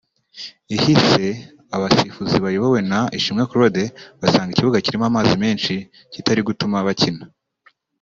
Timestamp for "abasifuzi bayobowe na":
1.75-2.99